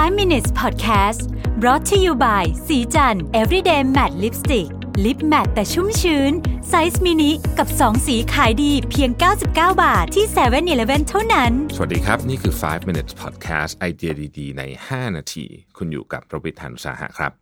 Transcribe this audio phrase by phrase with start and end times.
[0.00, 1.20] 5 minutes podcast
[1.60, 4.68] brought to you by ศรีจันทร์ everyday matte lipstick
[5.04, 6.32] lip matte แต่ชุ่มชื้น
[6.68, 9.46] ไซส์มินิกับ 2 สีขายดีเพียง 99
[9.82, 15.16] บาทที่7 e เ e ่ e อเท่านั้น สวัสดีครับ นี่คือ 5 minutes podcast ไอเดียดีๆ ใน 5
[15.16, 15.44] นาที
[15.76, 17.32] คุณอยู่กับรวิศ หาญอุตสาหะครับ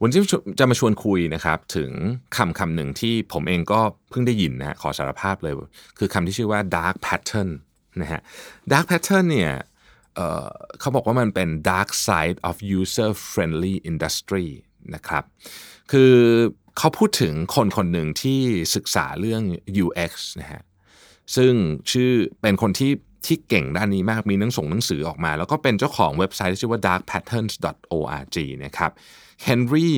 [0.00, 0.20] วันนี้
[0.58, 1.90] จะมาชวนคุยนะครับ ถึง
[2.36, 3.80] คำคำหนึ่งที่ผมเองก็
[4.10, 5.54] เพิ่งได้ยินนะฮะขอสารภาพเลย
[5.98, 7.50] คือคำที่ชื่อว่า dark pattern
[8.00, 8.20] นะฮะ
[8.72, 9.52] dark pattern เนี่ย
[10.80, 14.48] เขาบอกว่ามันเป็น dark side of user friendly industry
[14.94, 15.24] นะครับ
[15.92, 16.14] คือ
[16.78, 18.40] เขาพูดถึงคนคนหนึ่งที่
[18.74, 19.42] ศึกษาเรื่อง
[19.84, 20.62] UX นะฮะ
[21.36, 21.52] ซึ่ง
[21.92, 22.10] ชื่อ
[22.42, 22.92] เป็นคนที่
[23.26, 28.90] ที่เก่งด้านนี้มากมีหนังส่งหนังสือออกมา แล้วก็เป็นเจ้าของเว็บไซต์ที่ชื่อว่า darkpatterns.org นะครับ
[29.46, 29.90] Henry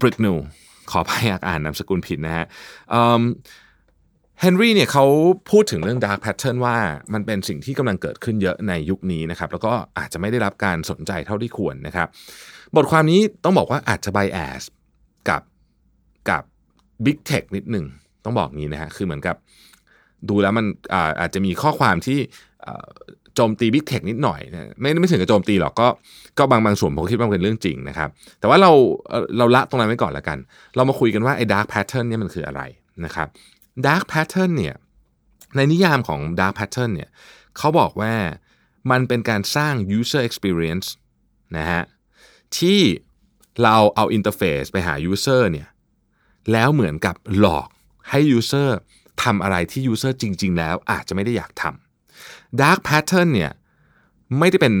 [0.00, 0.36] b r i g n e w
[0.90, 2.46] ขอพยากอ่านนามสกุลผิดนะฮะ
[4.42, 5.04] เฮนรี่เนี่ยเขา
[5.50, 6.76] พูดถึงเรื่อง dark pattern ว่า
[7.14, 12.08] มันเป็นสิ่งที่กำลังเกิดขึ้นเยอะในยุคนี้นะครับ แล้วก็อาจจะไม่ได้รับการสนใจเท่าที่ควรนะครับ
[12.76, 14.62] บทความนี้ต้องบอกว่าอาจจะ bias
[15.28, 15.42] กับ
[16.30, 16.42] กับ
[17.04, 17.86] big tech นิดหนึ่ง
[18.24, 19.36] ต้องบอกงี้นะฮะคือเหมือนกับ
[20.28, 22.18] ดูแล้วมันอาอาจจะมีข้อความที่
[23.34, 25.88] โจมตี Big Tech นิดหน่อยนะไม่ไม่ถึงกับโจมตีหรอกก็
[26.38, 28.08] ก็บางบางส่วนผมคิดว่าเป็นเรื่องจริงนะครับ
[28.40, 28.70] แต่ว่าเรา
[29.38, 30.38] เราละตรงนั้นไว้ก่อนละกัน
[30.76, 32.62] เรามาคุยกันว่าไอ้ dark pattern เนี่ยมันคืออะไร
[33.06, 33.28] นะครับ
[33.86, 34.76] dark pattern เนี่ย
[35.56, 37.10] ในนิยามของ dark pattern เนี่ย
[37.56, 38.14] เขาบอกว่า
[38.90, 40.86] มันเป็นการสร้าง user experience
[41.56, 41.82] นะฮะ
[42.58, 42.80] ที่
[43.62, 45.68] เราเอาอินเทอร์เฟซไปหา user เนี่ย
[46.52, 47.68] แล้วเหมือนกับหลอก
[48.10, 48.70] ให้ user
[49.22, 53.52] ทำอะไรที่ user จริง ๆ แล้วอาจจะไม่ได้อยากทำ dark pattern เนี่ย
[54.38, 54.74] ไม่ได้เป็น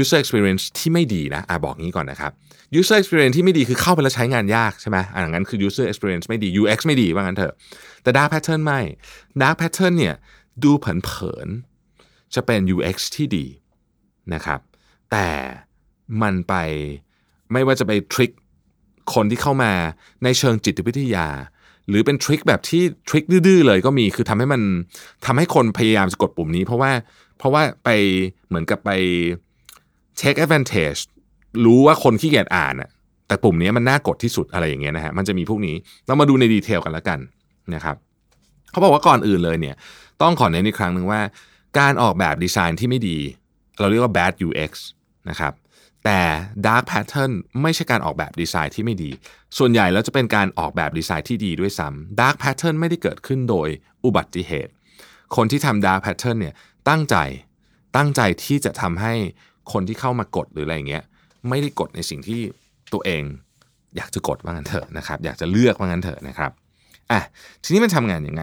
[0.00, 2.32] user experience ที่ไม่ดีนะอะบอกงี้ก่อนนะครับ
[2.80, 7.54] user experience ที่ไม่ดีคือเข้าไปแล้วใช้งานยากใช่ไหมอ่างั้นคือ user experience ไม่ดี UX ไม่ดีว่างั้นเถอะ
[8.02, 8.80] แต่ dark pattern ไม่
[9.42, 10.14] dark pattern เนี่ย
[10.64, 13.46] ดูเผินๆจะเป็น UX ที่ดี
[14.34, 14.60] นะครับ
[15.10, 15.28] แต่
[16.22, 16.54] มันไป
[17.52, 18.30] ไม่ว่าจะไปทริค
[19.14, 19.72] คนที่เข้ามา
[20.24, 21.28] ในเชิงจิตวิทยา
[21.88, 24.62] หรือเป็นทริคแบบที่ทริคดื้อเลยก็มีคือทำให้มัน
[25.26, 26.92] ทำให้คนพยายามจะกดปุ่มนี้ เพราะว่า
[27.38, 27.88] เพราะว่าไป
[28.48, 28.90] เหมือนกับไป
[30.20, 31.00] take advantage
[31.64, 32.90] รู้ว่าคนขี้เกียจอ่านอะ
[33.28, 37.18] แต่ปุ่มนี้มันน่ากดที่สุดอะไรอย่างเงี้ยนะฮะมันจะมีพวกนี้เรามาดูในดีเทลกันแล้วกัน
[37.74, 37.96] นะครับ
[38.70, 39.76] เขาบอกว่าก่อนอื่นเลยเนี่ย
[40.22, 41.20] ต้องขอเน้นอีกครั้งหนึ่งว่า
[41.78, 43.18] การออกแบบดีไซน์ที่ไม่ดี
[43.78, 44.72] เราเรียกว่า bad UX
[45.30, 45.52] นะครับ
[46.04, 46.20] แต่
[46.66, 47.32] dark pattern
[47.62, 49.10] ไม่ใช่การออกแบบดีไซน์ที่ไม่ดี
[49.58, 53.68] ส่วนใหญ่แล้วจะเป็นการออกแบบดีไซน์ที่ดีด้วยซ้ำ dark pattern ไม่ได้เกิดขึ้นโดย
[54.04, 54.72] อุบัติเหตุ
[55.36, 56.54] คนที่ทำ dark pattern เนี่ย
[56.88, 57.16] ตั้งใจ
[57.96, 59.14] ตั้งใจที่จะทำให้
[59.72, 61.04] คนที่เข้ามากดหรืออะไรเงี้ย
[61.48, 62.40] ไม่ได้กดในสิ่งที่
[62.92, 63.22] ตัวเอง
[63.96, 66.50] อยากจะกดว่างั้นเถอะนะครับ อยากจะเลือกว่างั้นเถอะนะครับ
[67.12, 67.20] อะ
[67.64, 68.42] ทีนี้มันทำงานยังไง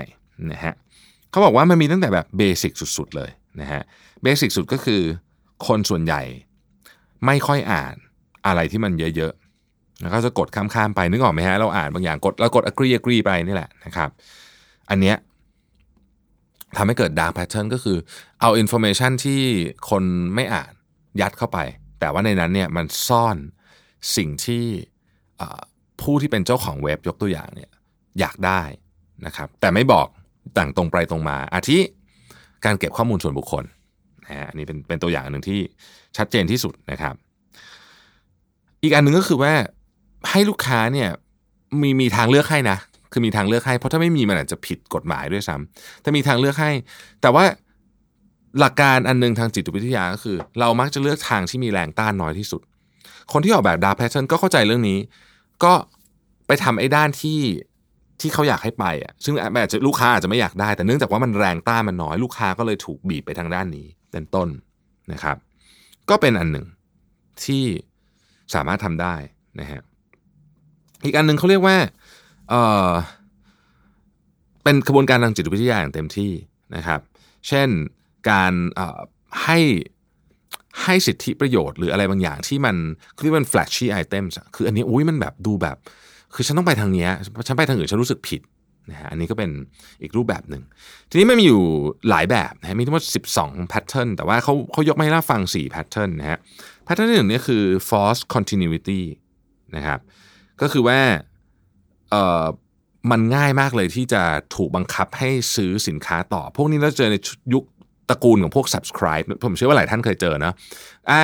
[0.51, 0.73] นะฮะ
[1.29, 3.29] เขาบอกว่ามันมีตั้งแต่แบบเบสิกสุดๆเลย
[3.62, 3.81] นะฮะ
[4.23, 5.01] เบสิกสุดก็คือ
[5.67, 6.22] คนส่วนใหญ่
[7.25, 7.95] ไม่ค่อยอ่าน
[8.47, 14.09] อะไรที่มันเยอะๆแล้วก็จะกดข้ามๆไปนึกออกไหมฮะเราอ่านบางอย่างกดเรากด agree agree ไปนี่แหละนะครับ
[14.89, 15.17] อันเนี้ย
[16.78, 17.97] ทำให้เกิด dark pattern ก็คือ
[18.41, 19.41] เอา information ที่
[19.89, 20.03] คน
[20.35, 20.72] ไม่อ่าน
[21.22, 21.59] ยัดเข้าไป
[22.00, 23.38] แต่ว่าในนั้นเนี่ยมันซ่อน
[24.18, 24.66] สิ่งที่
[26.01, 27.69] ผู้ที่เป็นเจ้าของเว็บยกตัวอย่างเนี่ย
[28.19, 28.62] อยากได้
[29.25, 30.07] นะครับ แต่ไม่บอก
[30.57, 31.78] ต่างตรงไปตรงมา อาทิ
[32.66, 33.63] การเก็บข้อมูลส่วนบุคคล
[34.25, 35.59] นะอันนี้เป็นเป็นตัวอย่างหนึ่งที่
[36.18, 37.16] ชัดเจนที่สุดนะครับ
[38.84, 39.53] อีกอันหนึ่งก็คือว่า
[40.30, 41.09] ให้ลูกค้าเนี่ย
[41.81, 42.78] มีมีทางเลือกให้นะ
[43.12, 46.72] คือมีทางเลือกให้ เพราะถ้าไม่มีมันอาจจะผิดกฎหมายด้วยซ้ำแต่มีทางเลือกให้
[47.22, 47.44] แต่ว่า
[48.59, 52.61] หลักการอันนึงทางจิตวิทยาก็คือ เรามักจะเลือกทางที่มีแรงต้านน้อยที่สุด
[53.31, 54.99] คนที่ออกแบบ dark pattern ก็เข้าใจเรื่องนี้
[55.63, 55.73] ก็
[56.47, 57.39] ไปทำไอ้ด้านที่
[58.21, 64.49] ที่เขาอยากให้ไปอะซึ่งอาจจะลูกค้าอาจจะไม่อยากได้ แต่เนื่องจากว่ามันแรงต้านมันน้อย ลูกค้าก็เลยถูกบีบไปทางด้านนี้เป็นต้น
[65.11, 65.37] นะครับ
[66.09, 66.65] ก็เป็นอันหนึ่ง
[67.45, 67.63] ที่
[68.53, 69.15] สามารถทำได้
[69.59, 69.81] นะฮะ
[71.05, 71.77] อีกอันหนึ่งเขาเรียกว่า
[72.49, 72.53] เอ
[72.89, 72.91] อ
[74.63, 76.31] เป็นกระบวนการทางจิตวิทยาอย่างเต็มที่
[76.75, 76.99] นะครับ
[77.47, 77.69] เช่น
[78.29, 78.53] การ
[79.44, 79.59] ให้
[80.83, 82.75] ให้สิทธิประโยชน์หรืออะไรบางอย่างที่มัน
[83.21, 85.77] เรียกว่า flashy items คืออันนี้อุ้ยมันแบบดูแบบ
[86.33, 87.07] คือฉันต้องไปทางนี้
[87.47, 88.42] ฉันไปทางอื่นฉันรู้สึกผิด
[88.89, 89.51] นะฮะอันนี้ก็เป็น
[90.01, 90.63] อีกรูปแบบหนึ่ง
[91.09, 91.62] ทีนี้มันมีอยู่
[92.09, 93.03] หลายแบบนะมีทั้งหมด
[93.39, 96.39] 12 pattern แต่ว่าเขาเขายกมาให้เราฟัง 4 pattern นะฮะ
[96.86, 99.01] pattern ที่หนึ่งนี่คือ false continuity
[99.75, 100.00] นะครับ
[100.62, 101.00] ก็คือว่า
[102.12, 102.45] เอ่อ
[103.12, 104.24] มันง่ายมากเลยที่จะ
[104.56, 107.15] ถูกบังคับให้ซื้อสินค้าต่อ พวกนี้เราเจอใน
[107.53, 107.63] ยุค
[108.09, 110.53] ตระกูลของพวก subscribe ผมเชื่อว่าหลายท่านเคยเจอนะ
[111.11, 111.23] อ่า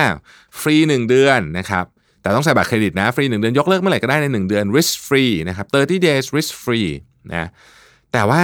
[0.60, 1.84] ฟรี 1 เดือนนะครับ
[2.22, 6.88] แต่ต้องใส่บัตรเครดิตนะฟรี 1 เดือนยกเลิกเมื่อไหร่ก็ได้ใน 1 เดือน risk free นะครับ30 days risk free
[7.30, 7.48] นะ
[8.12, 8.42] แต่ว่า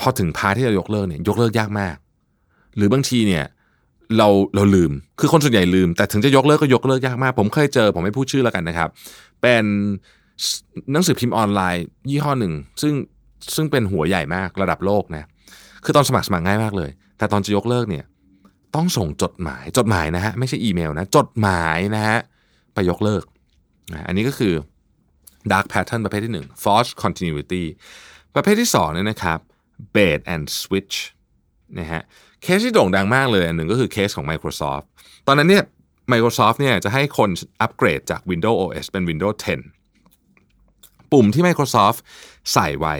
[0.00, 1.96] พอถึงพาที่จะยกเลิกเนี่ยยกเลิกยากมาก
[2.76, 3.44] หรือบางทีเนี่ย
[4.18, 8.88] เราเราลืมคือคนส่วนใหญ่ลืม แต่ถึงจะยกเลิกก็ยกเลิกยากมาก ผมเคยเจอ ผมไม่พูดชื่อแล้วกันนะครับ
[9.42, 9.64] เป็น
[10.92, 12.52] หนังสือพิมพ์ออนไลน์ ยี่ห้อหนึ่ง
[12.82, 12.94] ซึ่ง
[13.54, 15.24] ซึ่งเป็นหัวใหญ่มากระดับโลกนะ
[15.84, 18.04] คือตอนสมัครสมัครง่ายมากเลย แต่ตอนจะยกเลิกเนี่ย
[18.74, 22.18] ต้องส่งจดหมายจดหมายนะฮะไม่ใช่อีเมลนะจดหมายนะฮะ
[22.74, 23.24] ไปยกเลิก
[24.06, 24.54] อันนี้ก็คือ
[25.52, 27.64] dark pattern ประเภทที่ 1 false continuity
[28.34, 29.38] ประเภทที่2เนี่ยนะครับ
[29.96, 30.96] bait and switch
[31.78, 32.02] นะฮะ
[32.42, 34.86] เคสที่โด่งดังมากเลยอันหนึ่งก็คือเคสของ Microsoft
[35.26, 35.64] ตอนนั้นเนี่ย
[36.12, 39.36] Microsoft เนี่ยจะให้คนอัปเกรดจาก Windows OS เป็น Windows
[40.04, 41.98] 10 ปุ่มที่ Microsoft
[42.52, 42.96] ใส่ไว้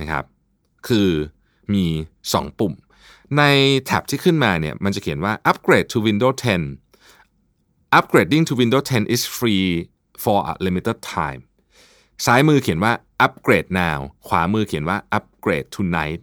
[0.00, 0.24] นะครับ
[0.88, 1.08] คือ
[1.74, 1.86] มี
[2.22, 2.72] 2 ปุ่ม
[3.38, 3.42] ใน
[3.84, 6.36] แท็บที่ขึ้นมาเนี่ยมันจะเขียนว่า upgrade to Windows
[7.02, 9.68] 10 upgrading to Windows 10 is free
[10.22, 11.40] for a limited time
[12.26, 12.92] ซ้ายมือเขียนว่า
[13.26, 16.20] upgrade now ขวามือเขียนว่า upgrade tonight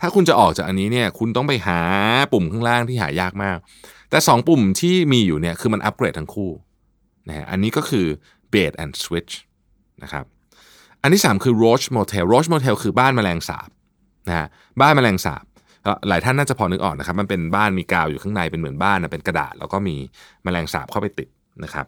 [0.00, 1.80] ถ้าคุณจะออกจากอันนี้เนี่ยคุณต้องไปหา
[2.32, 3.58] ปุ่มข้างล่างที่หายากมาก
[4.10, 6.50] แต่ 2 ปุ่มที่มีอยู่เนี่ยคือมันอัปเกรดทั้งคู่
[7.28, 8.06] นะอันนี้ก็คือ
[8.52, 9.32] bait and switch
[10.02, 10.24] นะครับ
[11.02, 13.68] อันที่ 3 คือ roach motel roach motel คือบ้านแมลงสาบ
[14.28, 14.46] นะฮะ
[14.80, 15.44] บ้านแมลงสาบ
[16.08, 19.96] หลายท่านน่าจะพอนึกออกนะครับมันเป็นบ้านมีกาวอยู่ข้างในเป็นเหมือนบ้านนะเป็นกระดาษ แล้วก็มี
[20.44, 21.28] แมลงสาบเข้าไปติด
[21.64, 21.86] นะครับ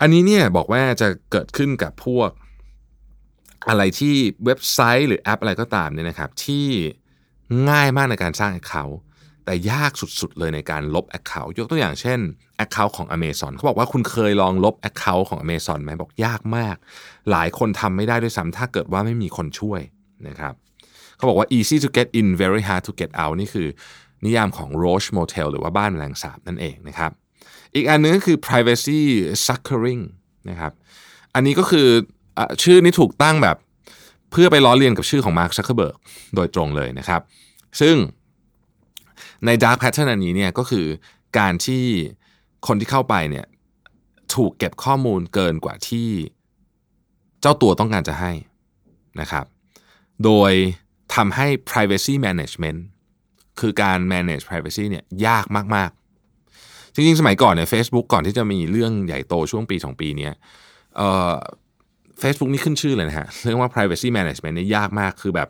[0.00, 2.30] อันนี้เนี่ยบอกว่าจะเกิดขึ้นกับพวก
[3.68, 4.14] อะไรที่
[4.44, 6.66] เว็บไซต์หรือแอปอะไรก็ตามเนี่ยนะครับ ที่
[7.70, 8.94] ง่ายมากในการสร้าง Account
[9.44, 12.20] แต่ยากสุดๆ เลยในการลบ Account ยกตัวอย่างเช่น
[12.64, 16.76] Account ของ Amazon เขาบอกว่าคุณเคยลองลบ Account ของ Amazon ไหมบอกยากมาก
[17.30, 19.80] หลายคนทำไม่ได้ด้วยซ้ำถ้าเกิดว่าไม่มีคนช่วย
[20.28, 20.54] นะครับ
[21.22, 23.68] เขาบอกว่า easy to get in very hard to get out นี่คือ
[24.24, 27.10] นิยามของ Roche Motel หรือว่าบ้านแมลงสาบนั่นเองนะครับ
[27.74, 29.00] อีกอันนึงก็คือ privacy
[29.46, 30.02] suckering
[30.50, 30.72] นะครับ
[31.34, 31.88] อันนี้ก็คือ
[32.38, 33.56] อชื่อนี้ถูกตั้งแบบ
[34.30, 35.94] เพื่อไปล้อเลียนกับชื่อของ Mark Zuckerberg
[36.34, 37.20] โดยตรงเลยนะครับ
[37.80, 37.96] ซึ่ง
[39.46, 40.86] ใน dark pattern อันนี้เนี่ยก็คือ
[41.38, 41.84] การที่
[42.66, 43.46] คนที่เข้าไปเนี่ย
[44.34, 46.08] ถูกเก็บข้อมูลเกินกว่าที่
[47.40, 48.32] เจ้าตัวต้องการจะให้
[49.20, 49.46] นะครับ
[50.24, 50.52] โดย
[51.14, 52.78] ทำให้ privacy management
[53.60, 55.44] คือการ manage privacy เนี่ยยาก
[55.76, 55.90] มาก
[56.42, 60.30] ๆ จริง ๆ สมัยก่อนเนี่ย Facebook ก่อนที่จะมีเรื่องใหญ่โตช่วงปี 2 ปีนี้
[60.96, 61.32] เอ่อ
[62.22, 65.48] Facebook นี่ขึ้นชื่อเลยนะฮะ เรื่องว่า privacy management เนี่ยยากมากคือแบบ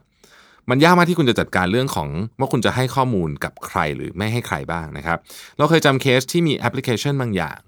[0.71, 2.09] มันยากมากที่คุณจะจัดการเรื่องของ
[2.39, 5.19] ว่าคุณจะให้ข้อมูลกับใครหรือไม่ให้ใครบ้างนะครับ
[5.59, 7.59] เราเคยจำเคสที่มีแอปพลิเคชันบางอย่าง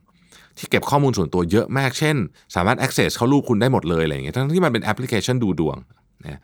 [0.58, 2.16] ที่เก็บข้อมูลส่วนตัวเยอะมาก เช่น
[2.54, 5.76] สามารถ access เข้ารูปคุณได้หมดเลยอะไรอย่างเงี้ยทั้งที่มันเป็นแอปพลิเคชันดูดวง
[6.24, 6.40] นะ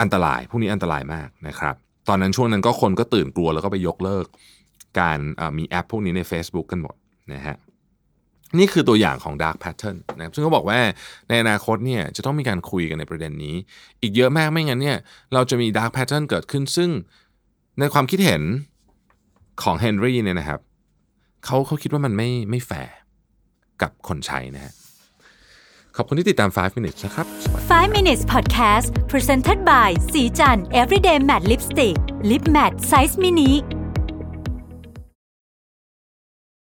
[0.00, 1.74] อันตรายพวกนี้อันตรายมากนะครับ
[2.08, 4.26] ตอนนั้นช่วงนั้นก็คนก็ตื่นกลัวแล้วก็ไปยกเลิก
[5.00, 5.18] การ
[5.58, 6.94] มีแอปพวกนี้ใน Facebook กันหมด
[7.34, 7.56] นะฮะ
[8.58, 10.78] นี่คือตัวอย่างของ dark pattern นะครับซึ่งเขาบอกว่า
[11.28, 13.54] ในอนาคตเนี่ยจะต้องมีการคุยกันในประเด็นนี้
[14.02, 14.98] อีกเยอะมากไม่งั้นเนี่ย
[15.34, 16.90] เราจะมี dark pattern เกิดขึ้น ซึ่ง
[17.78, 18.42] ในความคิดเห็น
[19.62, 20.60] ของเฮนรี่เนี่ยนะครับ
[21.44, 22.94] เขาเขาคิดว่ามันไม่ไม่แฟร์
[23.82, 24.72] กับคนใช้นะฮะ
[25.96, 27.26] ขอบคุณที่ติดตาม 5 minutes นะครับ
[27.70, 31.96] 5 minutes podcast presented by สีจัน everyday matte lipstick
[32.30, 33.50] lip matte size mini